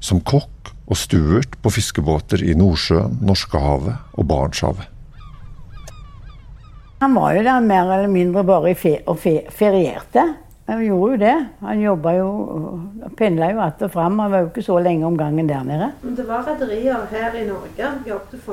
[0.00, 4.94] som kokk og stuert på fiskebåter i Nordsjøen, Norskehavet og Barentshavet.
[6.98, 10.24] Han var jo der mer eller mindre bare i fe og fe ferierte.
[10.68, 11.36] Han gjorde jo det.
[11.64, 12.30] Han jobba jo
[13.16, 14.18] Pendla jo att og fram.
[14.18, 15.92] Han var jo ikke så lenge om gangen der nede.
[16.02, 17.86] Men det var rederier her i Norge.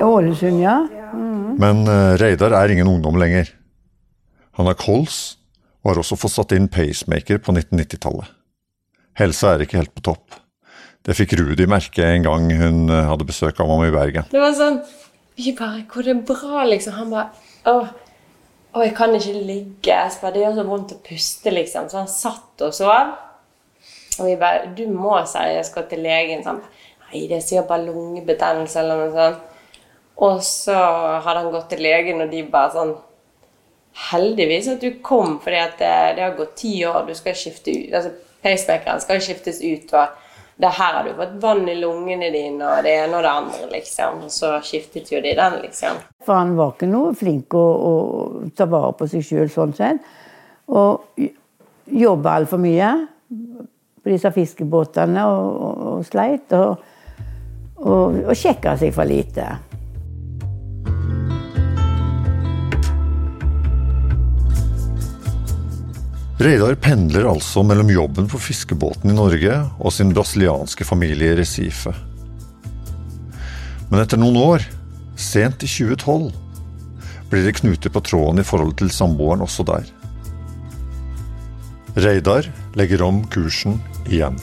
[0.00, 0.86] Ålesund, ja.
[1.12, 1.58] -hmm.
[1.58, 3.52] Men eh, Reidar er ingen ungdom lenger.
[4.56, 5.36] Han har kols,
[5.84, 8.32] og har også fått satt inn pacemaker på 1990-tallet.
[9.16, 10.38] Helsa er ikke helt på topp.
[11.06, 14.26] Det fikk Rudi merke en gang hun eh, hadde besøk av ham i Bergen.
[14.32, 14.80] Det var sånn
[15.38, 16.96] Vi bare Går det bra, liksom?
[16.96, 17.28] Han bare
[17.70, 17.74] Å,
[18.74, 20.00] å jeg kan ikke ligge.
[20.20, 21.86] Bare, Det gjør så vondt å puste, liksom.
[21.92, 23.14] Så han satt og sov.
[24.18, 26.42] Og vi bare Du må seriøst gå til legen.
[26.42, 26.58] Sånn.
[27.06, 29.52] Nei, det er sikkert bare lungebetennelse eller noe sånt.
[30.26, 32.94] Og så hadde han gått til legen, og de bare sånn
[34.10, 37.04] Heldigvis at du kom, fordi at det, det har gått ti år.
[37.08, 38.14] Du skal skifte ut altså
[38.46, 39.92] Pacemakeren skal skiftes ut.
[39.96, 40.22] og
[40.56, 43.66] det her har du fått vann i lungene dine, og det ene og det andre,
[43.74, 44.22] liksom.
[44.24, 45.98] Og så skiftet jo de den, liksom.
[46.24, 47.92] For han var ikke noe flink å, å
[48.56, 50.00] ta vare på seg sjøl sånn sett.
[50.72, 51.26] Og
[51.92, 52.88] jobba altfor mye
[53.28, 56.56] på disse fiskebåtene og, og, og sleit.
[56.56, 56.80] Og,
[57.82, 59.50] og, og sjekka seg for lite.
[66.36, 71.94] Reidar pendler altså mellom jobben på fiskebåten i Norge og sin brasilianske familie i Recife.
[73.88, 74.66] Men etter noen år,
[75.16, 76.28] sent i 2012,
[77.30, 79.88] blir det knuter på tråden i forhold til samboeren også der.
[82.04, 84.36] Reidar legger om kursen igjen.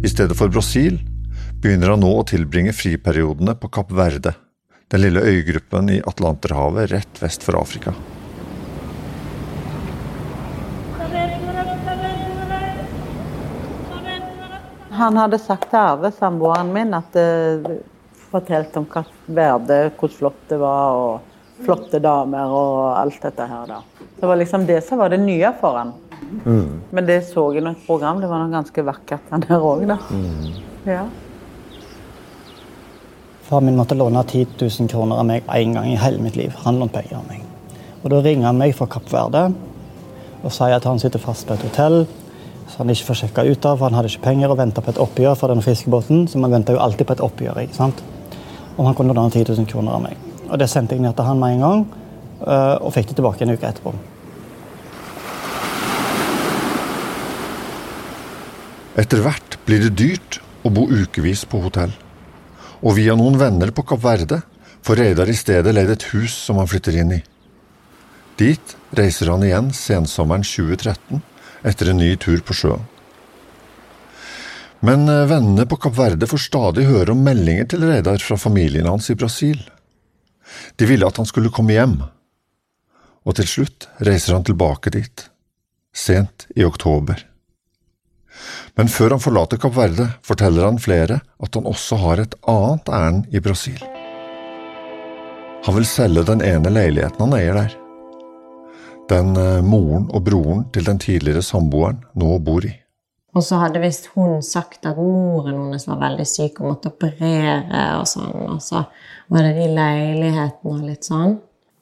[0.00, 0.96] I stedet for Brasil
[1.60, 4.32] begynner han nå å tilbringe friperiodene på Kapp Verde,
[4.90, 7.94] den lille øygruppen i Atlanterhavet rett vest for Afrika.
[15.00, 17.70] Han hadde sagt til Arve, samboeren min, at uh,
[18.30, 20.98] fortalte om hva Verde, hvor flott det var.
[21.00, 21.30] og
[21.64, 23.80] flotte damer og alt dette her, da.
[24.20, 25.92] Det var liksom det som var det nye for han.
[26.44, 26.80] Mm.
[26.90, 29.86] Men det så jeg i noe program, det var noe ganske vakkert han der òg,
[29.88, 29.98] da.
[30.88, 31.04] Ja.
[33.50, 36.54] Far min måtte låne 10 000 kroner av meg én gang i hele mitt liv.
[36.62, 37.42] Han lånte penger av meg.
[38.02, 39.48] Og Da ringer han meg fra Kapp Verde
[40.40, 42.04] og sier at han sitter fast på et hotell
[42.70, 44.92] så han ikke får sjekka ut av, for han hadde ikke penger og venta på
[44.92, 46.28] et oppgjør fra den fiskebåten.
[46.30, 47.58] Så man venta jo alltid på et oppgjør.
[47.64, 48.02] ikke sant?
[48.76, 50.20] Om han kunne låne 10 000 kroner av meg.
[50.48, 51.86] Og Det sendte jeg ned til han med en gang,
[52.46, 53.94] øh, og fikk det tilbake en uke etterpå.
[58.98, 61.90] Etter hvert blir det dyrt å bo ukevis på hotell.
[62.80, 64.40] Og via noen venner på Kapp Verde
[64.86, 67.20] får Reidar i stedet leid et hus som han flytter inn i.
[68.40, 71.20] Dit reiser han igjen sensommeren 2013
[71.68, 72.86] etter en ny tur på sjøen.
[74.80, 78.88] Men eh, vennene på Kapp Verde får stadig høre om meldinger til Reidar fra familien
[78.88, 79.60] hans i Brasil.
[80.80, 81.98] De ville at han skulle komme hjem,
[83.28, 85.26] og til slutt reiser han tilbake dit,
[85.92, 87.20] sent i oktober.
[88.78, 92.92] Men før han forlater Kapp Verde, forteller han flere at han også har et annet
[93.00, 93.80] ærend i Brasil.
[95.66, 97.74] Han vil selge den ene leiligheten han eier der.
[99.10, 102.72] Den eh, moren og broren til den tidligere samboeren nå bor i.
[103.36, 107.84] Og så hadde visst hun sagt at moren hennes var veldig syk og måtte operere
[108.00, 108.32] og sånn.
[108.56, 108.82] Og så
[109.30, 111.36] var det de leilighetene og litt sånn.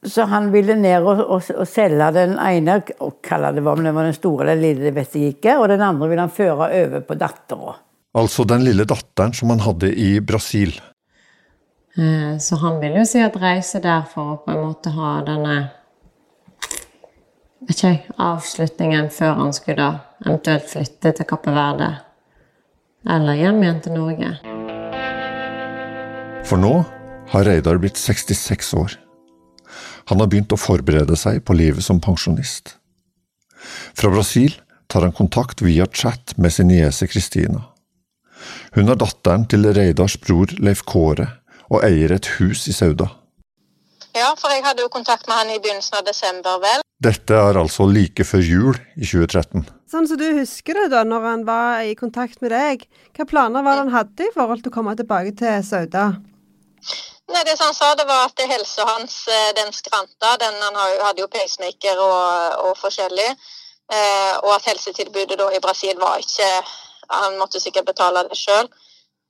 [0.07, 3.83] Så han ville ned og, og, og selge den ene, og kalle det hva om
[3.83, 5.57] det var den store eller lille, det vet jeg ikke.
[5.59, 7.75] Og den andre ville han føre over på dattera.
[8.19, 10.77] Altså den lille datteren som han hadde i Brasil.
[11.99, 15.57] Eh, Så han ville jo sikkert reise der for å på en måte ha denne
[17.69, 19.89] vet ikke jeg, avslutningen før han skulle da
[20.25, 21.91] eventuelt flytte til Kappe Verde.
[23.09, 24.31] Eller hjem igjen til Norge.
[26.49, 26.73] For nå
[27.35, 28.97] har Reidar blitt 66 år.
[30.09, 32.77] Han har begynt å forberede seg på livet som pensjonist.
[33.99, 34.55] Fra Brasil
[34.89, 37.67] tar han kontakt via chat med sin niese Kristina.
[38.73, 41.29] Hun er datteren til Reidars bror Leif Kåre
[41.69, 43.11] og eier et hus i Sauda.
[44.17, 46.81] Ja, for jeg hadde jo kontakt med han i begynnelsen av desember, vel.
[47.05, 49.67] Dette er altså like før jul i 2013.
[49.93, 52.89] Sånn som du husker det da, når han var i kontakt med deg.
[53.15, 56.09] Hva planer var det han hadde i forhold til å komme tilbake til Sauda?
[57.29, 60.37] Nei, det som han sa, det var at helsa hans, eh, den skranta.
[60.41, 63.29] Den, han hadde jo pacemaker og, og forskjellig.
[63.93, 66.49] Eh, og at helsetilbudet da i Brasil var ikke
[67.09, 68.67] Han måtte sikkert betale det sjøl.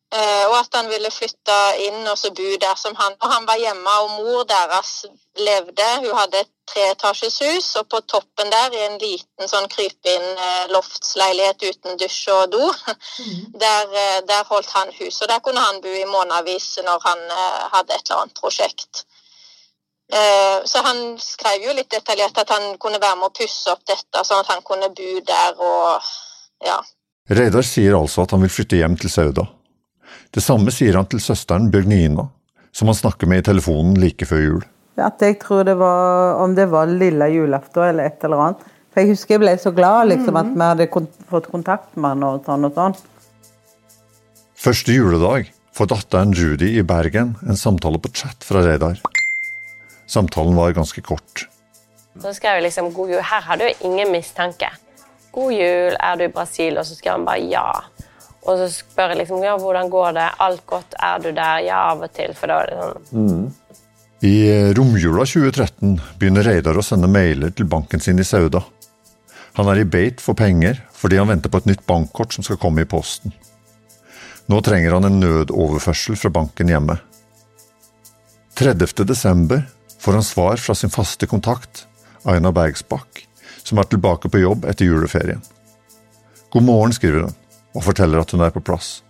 [0.08, 3.16] Eh, og at han ville flytte inn og så bo der som han.
[3.20, 4.92] Og han var hjemme, og mor deres
[5.36, 5.88] levde.
[6.00, 10.64] Hun hadde et treetasjes hus, og på toppen der, i en liten sånn krypinn eh,
[10.72, 12.70] loftsleilighet uten dusj og do,
[13.64, 15.20] der, eh, der holdt han hus.
[15.20, 19.04] Og der kunne han bo i månedsvis når han eh, hadde et eller annet prosjekt.
[20.08, 23.84] Eh, Så han skrev jo litt detaljert at han kunne være med å pusse opp
[23.84, 26.08] dette, sånn at han kunne bo der og
[26.64, 26.80] ja.
[27.28, 29.44] Reidar sier altså at han vil flytte hjem til Sauda.
[30.34, 32.26] Det samme sier han til søsteren Bjørgnina,
[32.72, 34.64] som han snakker med i telefonen like før jul.
[34.98, 38.64] At jeg tror det var Om det var lille julaften eller et eller annet.
[38.90, 40.88] For jeg husker jeg ble så glad liksom, at vi hadde
[41.30, 42.96] fått kontakt med han og sånn og sånn.
[44.58, 48.98] Første juledag får datteren Judy i Bergen en samtale på chat fra Reidar.
[50.10, 51.46] Samtalen var ganske kort.
[52.18, 53.22] Så skrev jeg liksom 'God jul'.
[53.22, 54.72] Her hadde jeg ingen mistanke.
[55.32, 57.97] 'God jul, er du i Brasil?' Og så skrev han bare 'ja'.
[58.48, 60.28] Og så spør jeg liksom 'ja, hvordan går det?
[60.40, 60.94] Alt godt?
[60.98, 62.32] Er du der?' Ja, av og til.
[62.34, 63.52] For da var det sånn
[64.22, 68.64] I eh, romjula 2013 begynner Reidar å sende mailer til banken sin i Sauda.
[69.54, 72.56] Han er i beit for penger fordi han venter på et nytt bankkort som skal
[72.56, 73.32] komme i posten.
[74.48, 76.98] Nå trenger han en nødoverførsel fra banken hjemme.
[78.58, 79.04] 30.
[79.04, 79.62] desember
[80.00, 81.86] får han svar fra sin faste kontakt,
[82.24, 83.26] Aina Bergsbakk,
[83.62, 85.42] som er tilbake på jobb etter juleferien.
[86.50, 87.36] God morgen, skriver hun,
[87.74, 89.02] og forteller at hun er på plass.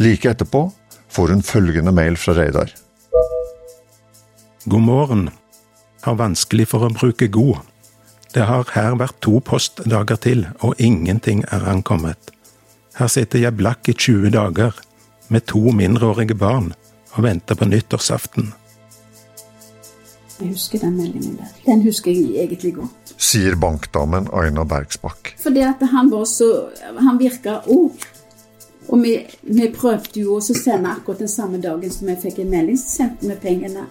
[0.00, 0.66] Like etterpå
[1.12, 2.72] får hun følgende mail fra Reidar.
[4.64, 5.28] God morgen.
[6.02, 7.60] Har vanskelig for å bruke god.
[8.34, 12.32] Det har her vært to postdager til, og ingenting er ankommet.
[12.96, 14.72] Her sitter jeg blakk i 20 dager,
[15.28, 16.72] med to mindreårige barn,
[17.14, 18.52] og venter på nyttårsaften.
[20.42, 21.50] Jeg husker den meldingen der.
[21.66, 23.14] Den husker jeg egentlig godt.
[23.22, 25.34] sier bankdamen Aina Bergsbakk.
[25.42, 26.48] Fordi at han var så
[26.98, 27.92] Han virka òg.
[28.88, 29.12] Og vi,
[29.46, 32.96] vi prøvde jo å sende akkurat den samme dagen som vi fikk en melding, så
[32.96, 33.84] sendte vi pengene.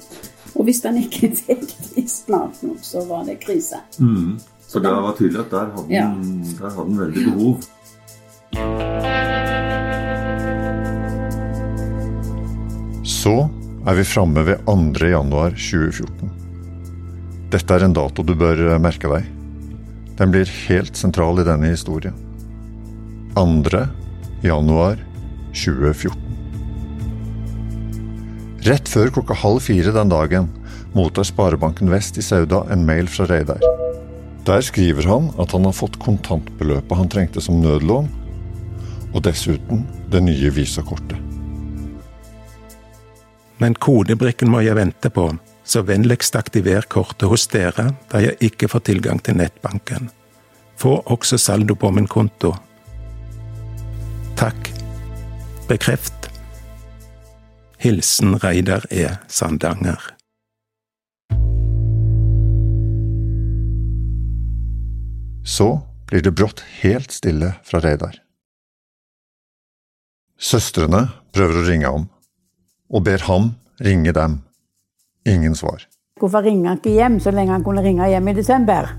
[0.56, 3.80] Og hvis han ikke fikk de snart nok, så var det krise.
[4.00, 4.36] Mm.
[4.68, 6.06] Så det var tydelig at der hadde Ja.
[6.12, 7.64] han, der hadde han veldig behov.
[13.04, 13.34] Så
[13.88, 16.41] er vi framme ved 2.
[17.52, 17.52] januar 2014.
[17.52, 19.26] Dette er en dato du bør eh, merke deg.
[20.20, 22.16] Den blir helt sentral i denne historien.
[23.36, 23.82] 2.
[24.44, 24.98] januar
[25.52, 26.16] 2014.
[28.62, 30.48] Rett før klokka halv fire den dagen
[30.94, 33.60] mottar Sparebanken Vest i Sauda en mail fra Reidar.
[34.46, 38.10] Der skriver han at han har fått kontantbeløpet han trengte som nødlån,
[39.12, 41.18] og dessuten det nye visakortet.
[43.60, 45.28] Men kodebrikken må jeg vente på,
[45.72, 50.10] så vennligst aktiver kortet hos dere da jeg ikke får tilgang til nettbanken.
[50.76, 52.52] Få også saldo på min konto.
[54.36, 54.72] Takk.
[55.70, 56.28] Bekreft.
[57.80, 59.08] Hilsen Reidar E.
[59.28, 60.02] Sandanger.
[65.46, 65.70] Så
[66.10, 68.20] blir det brått helt stille fra Reidar.
[70.42, 72.08] Søstrene prøver å ringe ham,
[72.92, 74.42] og ber ham ringe dem.
[75.26, 75.84] Ingen svar.
[76.20, 78.90] Hvorfor ringer han ikke hjem så lenge han kunne ringe hjem i desember?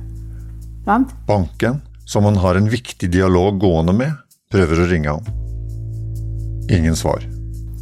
[0.86, 1.10] Sant?
[1.26, 4.12] Banken, som han har en viktig dialog gående med,
[4.50, 5.24] prøver å ringe ham.
[6.70, 7.22] Ingen svar.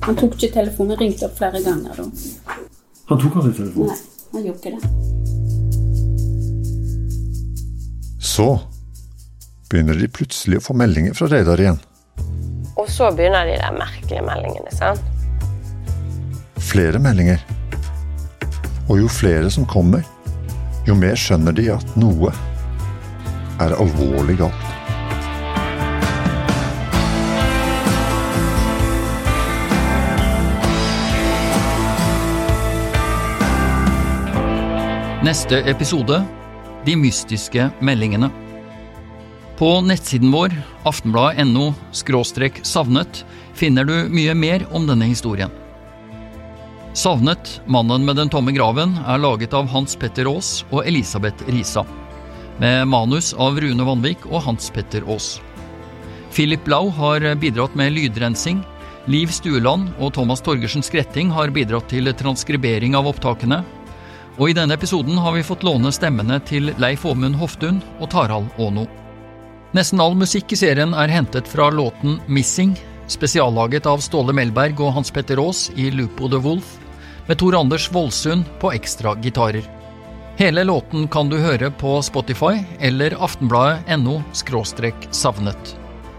[0.06, 2.04] Han tok ikke telefonen, ringte opp flere ganger da.
[3.10, 3.92] Han tok aldri telefonen?
[3.92, 3.98] Nei,
[4.32, 4.82] han gjorde ikke det.
[8.24, 8.48] Så
[9.68, 11.80] begynner de plutselig å få meldinger fra Reidar igjen.
[12.80, 15.02] Og så begynner de der merkelige meldingene, sant?
[16.70, 17.59] Flere meldinger.
[18.90, 20.02] Og jo flere som kommer,
[20.82, 22.32] jo mer skjønner de at noe
[23.62, 24.66] er alvorlig galt.
[35.20, 36.22] Neste episode
[36.86, 38.30] De mystiske meldingene.
[39.60, 40.56] På nettsiden vår,
[40.88, 41.74] aftenbladet.no
[42.64, 43.22] savnet,
[43.54, 45.59] finner du mye mer om denne historien.
[46.92, 51.84] Savnet, mannen med den tomme graven, er laget av Hans Petter Aas og Elisabeth Risa.
[52.58, 55.36] Med manus av Rune Vanvik og Hans Petter Aas.
[56.34, 58.58] Philip Blau har bidratt med lydrensing.
[59.06, 63.62] Liv Stueland og Thomas Torgersen Skretting har bidratt til transkribering av opptakene.
[64.42, 68.50] Og i denne episoden har vi fått låne stemmene til Leif Åmund Hoftun og Tarald
[68.58, 68.88] Aano.
[69.78, 72.74] Nesten all musikk i serien er hentet fra låten Missing,
[73.06, 76.79] spesiallaget av Ståle Melberg og Hans Petter Aas i Lupo the Wolf,
[77.30, 79.62] med Tor Anders Voldsund på ekstra gitarer.
[80.36, 84.16] Hele låten kan du høre på Spotify eller aftenbladet.no
[85.10, 85.76] savnet.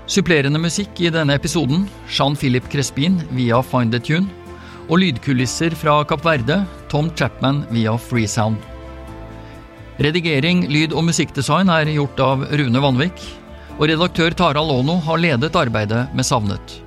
[0.07, 4.29] Supplerende musikk i denne episoden, Jean-Philip Crespin via Find a Tune,
[4.87, 8.55] og lydkulisser fra Kapp Verde, Tom Chapman via Freesound.
[9.99, 13.19] Redigering, lyd og musikkdesign er gjort av Rune Vanvik,
[13.75, 16.80] og redaktør Tara Lono har ledet arbeidet med Savnet.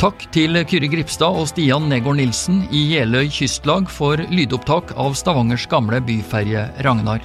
[0.00, 5.68] Takk til Kyrre Gripstad og Stian Negård Nilsen i Jeløy kystlag for lydopptak av Stavangers
[5.70, 7.22] gamle byferje Ragnar.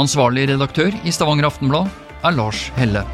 [0.00, 1.90] Ansvarlig redaktør i Stavanger Aftenblad
[2.22, 3.06] er Lars Helle.